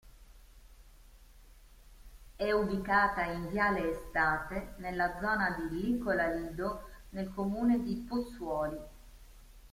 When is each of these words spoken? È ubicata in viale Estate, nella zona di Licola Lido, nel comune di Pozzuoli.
È 2.35 2.51
ubicata 2.51 3.23
in 3.25 3.49
viale 3.49 3.91
Estate, 3.91 4.73
nella 4.77 5.19
zona 5.19 5.51
di 5.51 5.75
Licola 5.79 6.27
Lido, 6.27 6.89
nel 7.11 7.31
comune 7.31 7.79
di 7.83 8.03
Pozzuoli. 8.09 8.79